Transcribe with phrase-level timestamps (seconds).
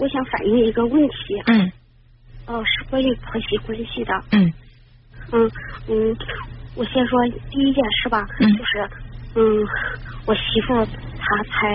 [0.00, 1.42] 我想反映一个问题。
[1.46, 1.70] 嗯。
[2.46, 4.12] 哦，是关于婆媳关系的。
[4.32, 4.52] 嗯。
[5.32, 5.50] 嗯
[5.88, 6.16] 嗯，
[6.74, 8.26] 我先说第一件事吧。
[8.40, 8.48] 嗯。
[8.56, 8.90] 就是
[9.36, 9.42] 嗯，
[10.26, 11.68] 我媳妇她才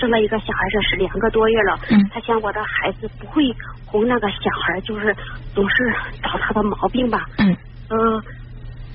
[0.00, 1.78] 生了一个小孩，这是两个多月了。
[1.90, 2.08] 嗯。
[2.12, 3.44] 她嫌我的孩子不会
[3.86, 5.14] 哄那个小孩，就是
[5.54, 7.26] 总是找他的毛病吧。
[7.36, 7.56] 嗯。
[7.90, 8.22] 呃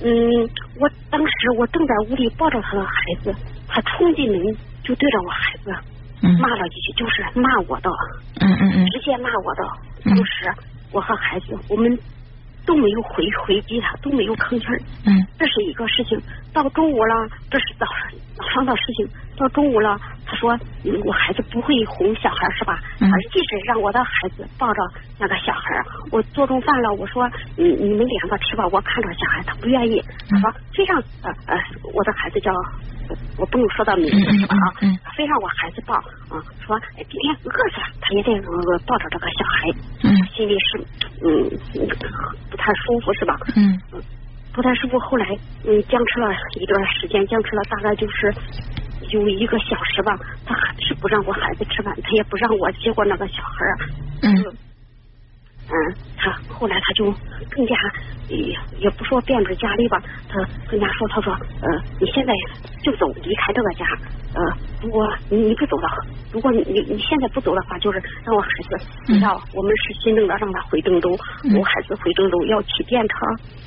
[0.01, 0.09] 嗯，
[0.79, 2.91] 我当时我正在屋里抱着他的孩
[3.23, 3.33] 子，
[3.69, 5.73] 他冲进门就对着我孩子
[6.39, 7.89] 骂了几句，就是骂我的。
[8.41, 8.85] 嗯嗯嗯。
[8.87, 9.63] 直接骂我的。
[10.05, 10.51] 当时
[10.91, 11.97] 我和孩子我们
[12.65, 14.79] 都没有回回击他，都没有吭气儿。
[15.05, 15.25] 嗯。
[15.37, 16.19] 这是一个事情。
[16.53, 19.07] 到中午了，这是早上早上的事情。
[19.35, 20.57] 到中午了，他说
[21.05, 22.79] 我孩子不会哄小孩是吧？
[22.99, 23.09] 嗯。
[23.09, 24.79] 他即使让我的孩子抱着
[25.19, 30.01] 那个小孩，我做中饭了，我说你你们两个吃吧，我看着小孩他不愿意。
[30.29, 31.57] 他说非让呃呃
[31.93, 32.51] 我的孩子叫
[33.37, 34.73] 我不用说到名字是吧啊？
[34.81, 34.97] 嗯。
[35.15, 35.95] 非让我孩子抱
[36.29, 38.29] 啊，说今天饿死了，他也得
[38.85, 39.69] 抱着这个小孩。
[40.03, 40.15] 嗯。
[40.33, 40.77] 心里是
[41.25, 41.27] 嗯
[42.49, 43.37] 不太舒服是吧？
[43.55, 43.79] 嗯。
[44.53, 45.25] 不太舒服，后来
[45.65, 46.27] 嗯僵持了
[46.59, 48.33] 一段时间，僵持了大概就是
[49.09, 50.17] 有一个小时吧。
[50.45, 53.65] 他还是不让我孩子吃饭，他也不让我接过那个小孩。
[54.21, 54.45] 嗯。
[55.69, 56.29] 嗯，他
[56.63, 57.11] 后来他就
[57.51, 57.75] 更加
[58.29, 61.67] 也也不说变本加厉吧，他更加说他说呃
[61.99, 62.31] 你现在
[62.81, 63.85] 就走离开这个家
[64.33, 64.41] 呃
[64.81, 65.87] 如果你你不走的
[66.31, 71.09] 如果你你你现在不走的话，就是让我孩子要我们是新增的让他回郑州，
[71.53, 73.15] 我孩子回郑州要骑电车，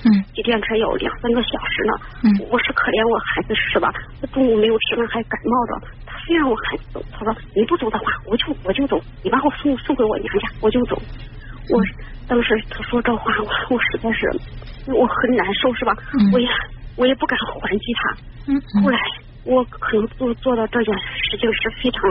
[0.09, 1.93] 嗯，骑电车要两三个小时呢，
[2.25, 3.93] 嗯，我是可怜我孩子是吧？
[4.23, 10.97] 他中午没有吃饭还感冒着，他非让我孩子走，他说你不走的话我就我就走，你把我送送回我娘家我就走。
[11.69, 11.83] 我
[12.29, 14.29] 当时他说这话，我我实在是
[14.93, 15.95] 我很难受，是吧？
[16.33, 16.49] 我也
[16.97, 18.17] 我也不敢还击他。
[18.49, 18.83] 嗯。
[18.83, 18.99] 后来
[19.45, 22.03] 我可能做做的这件事情是非常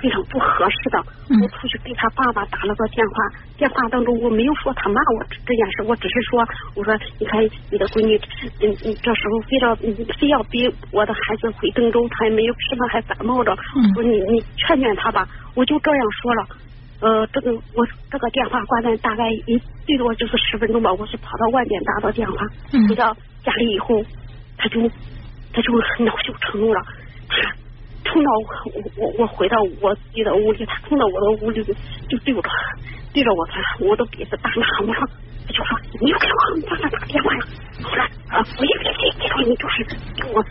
[0.00, 0.98] 非常不合适的。
[1.30, 1.40] 嗯。
[1.40, 3.14] 我出去给他爸爸打了个电话，
[3.56, 8.16] 电话当中我没有说他骂我这件事，我只是说我说你看你的闺女，
[8.60, 9.74] 嗯嗯，这时候非要
[10.20, 13.52] 非要逼我的孩子回郑州，他也没有吃饭还感冒着。
[13.52, 13.94] 我。
[13.94, 16.46] 说你你劝劝他吧，我就这样说了。
[17.00, 20.92] 呃，这个我这个电话挂断，大概一最多就是十分钟吧。
[20.92, 22.44] 我是跑到外面打的电话，
[22.88, 24.02] 回到家里以后，
[24.56, 24.80] 他就
[25.52, 25.72] 他就
[26.04, 26.82] 恼羞成怒了，
[27.28, 27.36] 他
[28.04, 28.30] 冲到
[28.66, 32.42] 我我我回到我自己的屋里，他冲到我的屋里就对着
[33.12, 35.06] 对着我他我的鼻子大骂，我说
[35.46, 37.46] 他就说你又给我爸爸打电话了，
[37.80, 39.84] 好了啊，我一别别别说你就是
[40.16, 40.44] 给我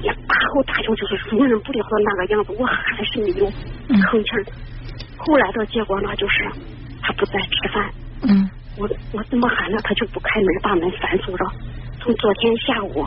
[0.00, 3.46] 也大吼大叫，就是容忍不了的那个样子，我还是没有
[4.08, 4.44] 吭气儿。
[5.26, 6.46] 后来的结果呢，就是
[7.00, 7.90] 他不再吃饭。
[8.22, 8.50] 嗯。
[8.78, 11.44] 我我怎么喊了，他就不开门，把门反锁着。
[12.00, 13.06] 从昨天下午，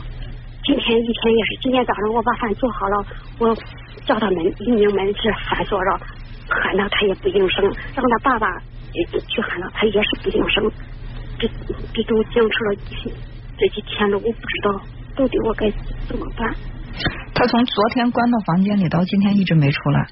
[0.64, 3.06] 今天一天也是，今天早上我把饭做好了，
[3.40, 3.58] 我
[4.06, 6.00] 叫他门一拧门是反锁着，
[6.48, 7.66] 喊他他也不应声，
[7.96, 8.62] 让他爸爸
[9.28, 10.72] 去喊了，他也是不应声。
[11.40, 11.50] 这
[11.94, 12.76] 这都僵持了
[13.58, 14.82] 这几天了，我不知道
[15.16, 15.70] 到底我该
[16.08, 16.53] 怎么办。
[17.34, 20.08] 他从昨天关到房间里到今天一直没出来。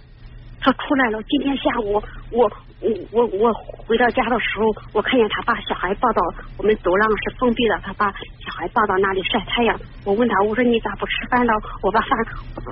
[0.63, 1.21] 他出来了。
[1.23, 2.01] 今天下午，
[2.31, 3.53] 我我我我
[3.85, 4.63] 回到家的时候，
[4.93, 6.21] 我看见他把小孩抱到
[6.57, 8.09] 我们走廊是封闭的，他把
[8.39, 9.77] 小孩抱到那里晒太阳。
[10.05, 11.51] 我问他，我说你咋不吃饭呢？
[11.81, 12.09] 我把饭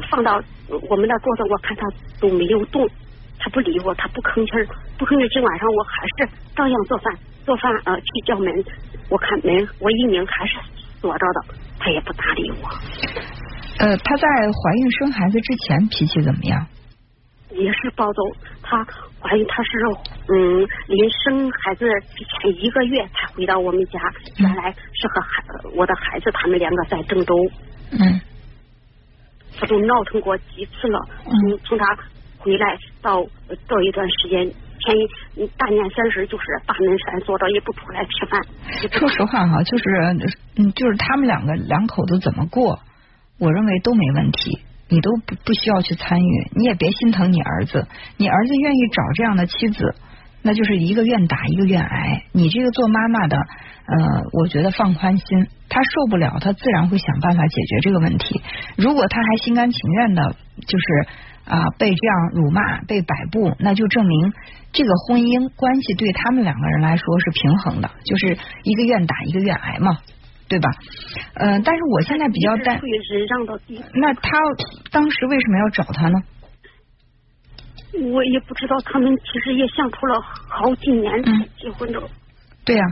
[0.09, 0.41] 放到
[0.89, 1.85] 我们的桌子，我看他
[2.19, 2.87] 都没有动，
[3.37, 4.65] 他不理我，他不吭气儿，
[4.97, 5.27] 不吭气。
[5.35, 7.13] 今晚上我还是照样做饭，
[7.45, 8.47] 做饭呃去叫门，
[9.09, 10.55] 我看门我一拧还是
[11.01, 12.69] 锁着的，他也不搭理我。
[13.79, 16.65] 呃，他在怀孕生孩子之前脾气怎么样？
[17.61, 18.21] 也是暴走，
[18.63, 18.85] 她
[19.19, 19.69] 怀疑，她是
[20.27, 21.85] 嗯，临生孩子
[22.15, 23.99] 之前一个月才回到我们家，
[24.37, 25.43] 原来是和孩
[25.75, 27.35] 我的孩子他们两个在郑州，
[27.91, 28.21] 嗯，
[29.59, 31.85] 他都闹腾过几次了，从从他
[32.37, 33.23] 回来到
[33.67, 34.49] 到一段时间，
[34.79, 34.95] 前
[35.35, 38.41] 一大年三十就是大门反锁着，也不出来吃饭。
[38.91, 39.83] 说实话哈，就是
[40.55, 42.79] 嗯，就是他们两个两口子怎么过，
[43.37, 44.59] 我认为都没问题。
[44.91, 47.87] 你都不不需要去参与，你也别心疼你儿子。
[48.17, 49.95] 你儿子愿意找这样的妻子，
[50.41, 52.23] 那就是一个愿打一个愿挨。
[52.33, 53.95] 你这个做妈妈的，呃，
[54.33, 58.41] 我觉得放宽心，他受不了，他自然会想办法解决这个问题。
[58.75, 60.35] 如果他还心甘情愿的，
[60.67, 60.85] 就是
[61.45, 64.33] 啊被这样辱骂、被摆布，那就证明
[64.73, 69.99] 这个婚姻关系对他们两个人来说是平衡的，就是一个愿打一个愿挨嘛。
[70.51, 70.67] 对吧？
[71.35, 72.81] 嗯，但是我现在比较担。
[73.93, 74.37] 那他
[74.91, 76.19] 当时为什么要找他呢？
[78.11, 82.01] 我也不知道，他们其实也相处了好几年才结婚的。
[82.65, 82.83] 对呀，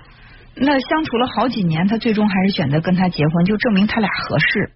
[0.56, 4.72] 那相处了好几年，他最终还是选择跟他结婚，就证明他俩合适。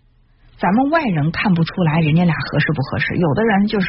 [0.58, 3.16] 咱们外人看不出来人家俩合适不合适。
[3.16, 3.88] 有的人就是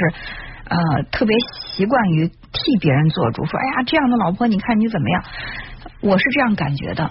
[0.68, 1.36] 呃特别
[1.66, 5.24] 习惯于替别人做主，说哎呀这样的老婆你看你怎么样？
[6.00, 7.10] 我是这样感觉的。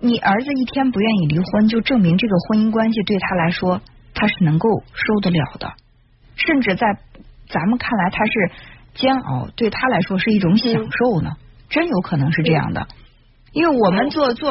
[0.00, 3.80] 你儿子一天不愿意离婚，就证明这个婚姻关系对他来说
[4.14, 5.72] 他是能够受得了的，
[6.36, 6.86] 甚至在
[7.48, 8.50] 咱们看来他是
[8.94, 11.32] 煎熬，对他来说是一种享受呢。
[11.68, 12.86] 真有可能是这样的，
[13.52, 14.50] 因为我们做做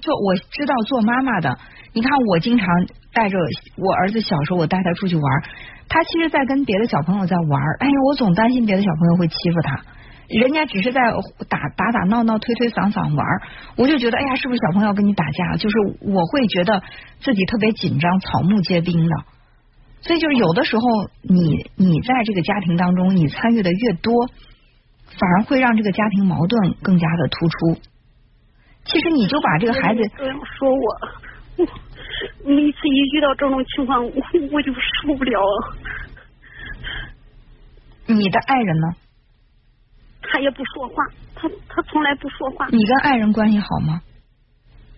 [0.00, 1.58] 做，我知道做妈妈的，
[1.92, 2.66] 你看我经常
[3.12, 3.36] 带着
[3.76, 5.24] 我儿子小时候，我带他出去玩，
[5.88, 9.80] 他其实在跟别的小朋友在玩，哎呀，我总担心别的小朋友会欺负他，
[10.28, 11.00] 人家只是在
[11.48, 13.26] 打打打闹闹、推推搡搡玩，
[13.76, 15.56] 我就觉得哎呀，是不是小朋友跟你打架？
[15.56, 16.82] 就是我会觉得
[17.20, 19.16] 自己特别紧张、草木皆兵的，
[20.00, 20.82] 所以就是有的时候，
[21.22, 24.28] 你你在这个家庭当中，你参与的越多。
[25.06, 27.80] 反而会让这个家庭矛盾更加的突出。
[28.84, 31.66] 其实你就把这个孩子这样说我，
[32.44, 34.12] 每次一遇到这种情况，我
[34.52, 35.40] 我就受不了。
[38.06, 38.88] 你的爱人呢？
[40.20, 40.94] 他也不说话，
[41.34, 42.66] 他他从来不说话。
[42.70, 44.02] 你跟爱人关系好吗？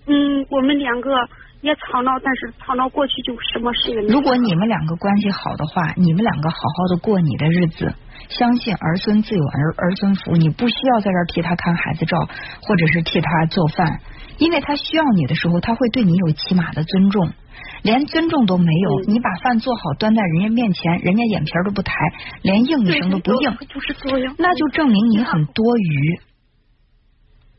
[0.06, 1.10] 嗯，我们两个
[1.66, 4.14] 也吵闹，但是吵闹过去就什么事也没有。
[4.14, 7.92] 如果你们两个关系好的话，你们两个好好的过你的日子。
[8.28, 12.16] 相信儿孙自有儿儿孙福，你不需要在这儿替他看孩子照，
[12.62, 14.00] 或者是替他做饭，
[14.38, 17.30] 因为他需要你的时候，他会对你有起码的尊重。
[17.82, 21.94] 连尊重都没有，你把饭做好端在人家面前，人家眼皮都不抬，
[22.42, 23.56] 连应一声都不应，
[24.38, 26.20] 那就证明你很多余。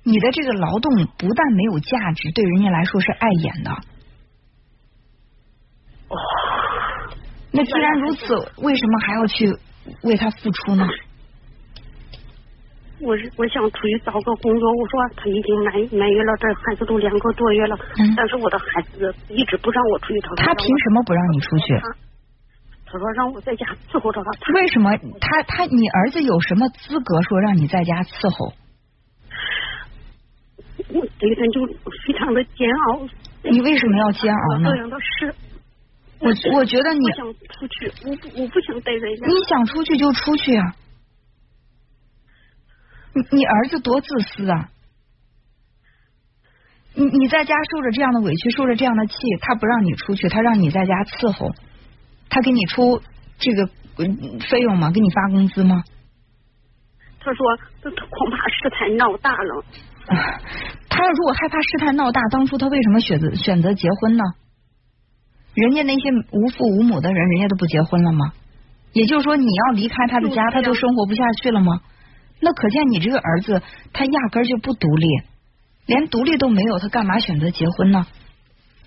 [0.04, 3.72] 你的这个劳动不但没有价值，对人家来说是碍眼的。
[6.10, 6.16] 哦，
[7.58, 9.52] 那既然如此，为什么还要去？
[10.04, 10.86] 为他付出呢？
[13.00, 14.70] 我是我想出去找个工作。
[14.74, 17.78] 我说他已经满满月了，这孩子都两个多月了。
[17.98, 18.14] 嗯。
[18.18, 20.20] 但是我的孩子一直不让我出去。
[20.22, 21.80] 他他凭什么不让你出去？
[22.86, 24.54] 他说让我在家伺候着他。
[24.54, 28.54] 为什么他他你儿子有什么资格说让你在家伺候？
[30.90, 31.66] 我这个人就
[32.06, 33.08] 非常的煎熬。
[33.44, 34.70] 你为什么要煎熬呢？
[34.72, 35.34] 这样的事。
[36.20, 39.28] 我我觉得你想出去，我不我不想待在家。
[39.28, 40.76] 你想出去就出去啊！
[43.14, 44.70] 你你儿子多自私啊！
[46.96, 51.54] 你你在家受着这样的委屈，受着这样的气，他不让你出去，他让你在家伺候，
[52.30, 53.02] 他给你出
[53.38, 53.68] 这个
[54.50, 54.92] 费用吗？
[54.92, 55.84] 给你发工资吗？
[57.20, 59.64] 他说他恐怕事态闹大了。
[60.90, 64.24] 他如果害怕事态闹大，当初他为什么选择选择结婚呢？
[65.58, 68.32] 人家那些无父无母的人，人家都不结婚了吗？
[68.94, 71.82] 也就是说，你要离开他的家，他都生活不下去了吗？
[72.40, 75.08] 那可见你这个儿子，他压根就不独立，
[75.88, 78.06] 连独立都没有，他干嘛选择结婚呢？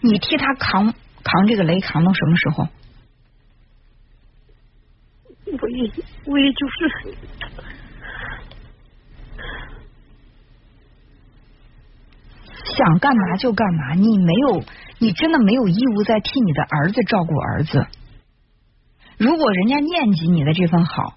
[0.00, 0.94] 你替他扛
[1.24, 2.68] 扛这个雷，扛到什么时候？
[5.60, 5.90] 我也
[6.26, 7.16] 我也就是
[12.76, 14.62] 想干嘛就干嘛，你没有。
[14.98, 17.86] 你真的没有义务再替你的儿子照顾儿子。
[19.16, 21.14] 如果人家念及你的这份好，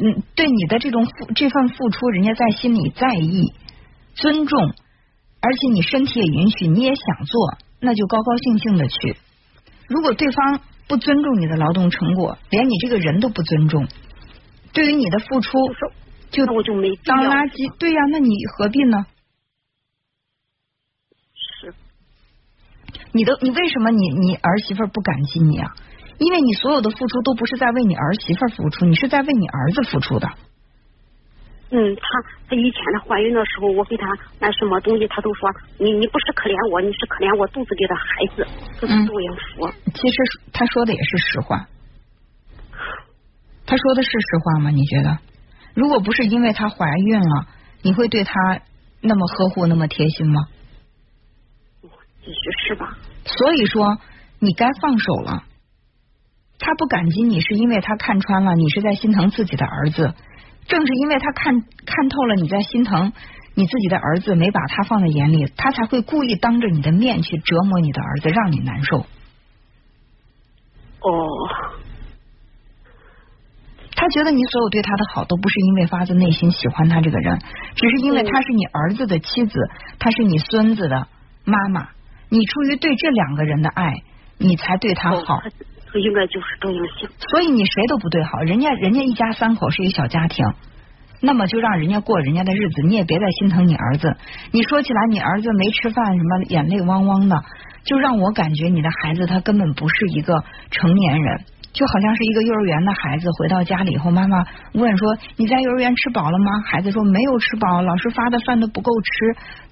[0.00, 3.52] 嗯，对你的这种付这份付出，人家在心里在意、
[4.14, 4.60] 尊重，
[5.40, 9.16] 而且你身体也允许，你也想做，那就高高兴兴的去。
[9.86, 13.86] 如果对方不尊重你的劳动成果，连你这个人都不尊重，
[14.72, 15.58] 对于你的付出，
[16.30, 17.72] 就我就没当垃圾。
[17.78, 19.06] 对呀，那你何必呢？
[23.12, 25.72] 你的你为什么你你儿媳妇不感激你啊？
[26.18, 30.28] 因为你所有的付出都不是在为你儿媳妇付出，你是在为你儿子付出的。
[31.70, 32.02] 嗯，他
[32.48, 34.06] 他以前她怀孕的时候，我给她
[34.40, 35.48] 买什么东西，他都说
[35.78, 38.46] 你你不是可怜我，你是可怜我肚子里的孩子，
[38.80, 39.70] 都这样说。
[39.94, 40.16] 其实
[40.52, 41.68] 他说的也是实话，
[43.66, 44.70] 他说的是实话吗？
[44.70, 45.18] 你觉得？
[45.74, 47.46] 如果不是因为她怀孕了，
[47.82, 48.32] 你会对她
[49.00, 50.48] 那么呵护、那么贴心吗？
[52.22, 52.98] 也许是吧。
[53.24, 53.98] 所以说，
[54.38, 55.44] 你该放手了。
[56.58, 60.14] 他不感激你，是因为他看穿了你是在心疼自己的儿子。
[60.66, 63.12] 正是因为他看看透了你在心疼
[63.54, 68.98] 你自己的儿子，没把他放在眼里，他才会故意当着你的面去折磨你的儿子，让你难受。
[68.98, 69.06] 哦。
[73.94, 77.38] 他觉得你所有对他的好，都不是因为发自内心喜欢他这个人，
[77.74, 79.58] 只是因为他是你儿子的妻子，
[79.98, 81.08] 他是你孙子的
[81.44, 81.88] 妈妈。
[82.30, 83.94] 你出于对这两个人的爱，
[84.38, 85.40] 你才对他好。
[85.94, 87.10] 应该就是这样想。
[87.30, 90.44] 所以你谁都不对好，人家人家一家三口是一个小家庭，
[91.22, 94.16] 那么就让人家过人家的日子，你也别再心疼你儿子。
[94.52, 97.42] 你说起来，你儿子没吃饭，什么眼泪汪汪的，
[97.84, 106.60] 就让我感觉你的孩子他根本不是一个成年人，就好像是一个幼儿园的孩子回到家里以后，妈妈问说你在幼儿园吃饱了吗？
[106.66, 109.08] 孩子说没有吃饱，老师发的饭都不够吃。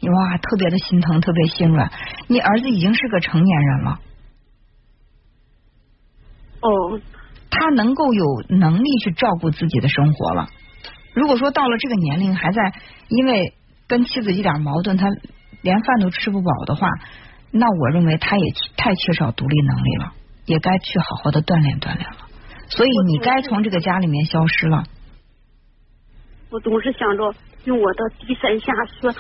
[0.01, 1.91] 你哇，特别的心疼，特别心软。
[2.29, 4.01] 你儿子已经是个成年人了。
[6.61, 7.01] 哦。
[7.49, 10.49] 他能够有能力去照顾自己的生活了。
[11.15, 12.75] 如果说到了这个年龄还在
[13.09, 13.55] 因为
[13.89, 15.07] 跟妻子一点矛盾，他
[15.63, 16.91] 连饭都吃不饱的话，
[17.51, 20.13] 那我认为他也太缺少独立能力了，
[20.47, 22.17] 也该去好好的锻炼锻炼了。
[22.69, 24.85] 所以你该从这个家里面消失了。
[26.51, 27.35] 我总是想着
[27.65, 29.13] 用我的低三下四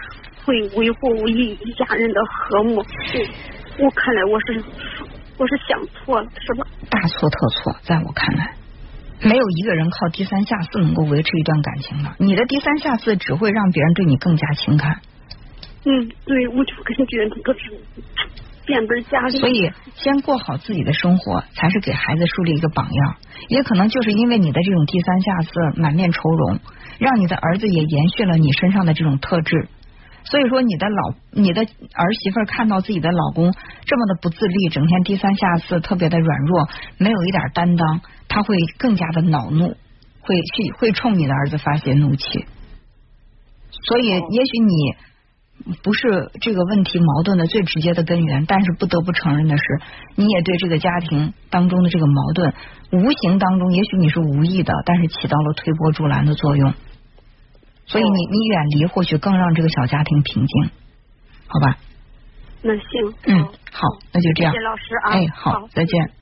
[0.44, 2.76] 会维护我一一家人的和睦。
[3.78, 4.64] 我看来我是。
[5.38, 6.66] 我是想错了，是吧？
[6.88, 8.56] 大错特错，在我看来，
[9.20, 12.14] 没有一个人靠低三下四能够维持一段感情的。
[12.16, 14.98] 你的低三下四只会让别人对你更加轻看。
[15.84, 17.78] 嗯，对，我就感觉这个是
[18.66, 19.38] 变本加厉。
[19.38, 23.16] 所以，先过好自己的生活，才是给孩子树立一个榜样。
[23.48, 26.58] 也可能就是因为你的这种低三下四、满面愁容，
[26.98, 29.68] 让你的儿子也延续了你身上的这种特质。
[30.24, 33.54] 所以说，你的老你的儿媳妇看到自己的老公
[33.84, 36.68] 这么的不自立，整天低三下四，特别的软弱，
[36.98, 39.76] 没有一点担当，她会更加的恼怒，
[40.20, 42.44] 会去会冲你的儿子发泄怒气。
[43.86, 44.96] 所以，也许你
[45.82, 49.64] 不是这个问题矛盾的最直接的根源，但是不得不承认的是，
[50.14, 52.54] 你也对这个家庭当中的这个矛盾，
[52.92, 56.72] 无形当中，也许你是无意的，但是起到了推波助澜的作用。
[57.86, 60.70] 所以你你远离或许更让这个小家庭平静，
[61.46, 61.78] 好吧？
[62.62, 64.52] 那行，嗯，好，那就这样。
[64.52, 66.10] 谢谢老师啊，哎，好，再见。